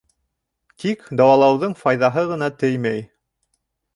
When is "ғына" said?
2.31-2.49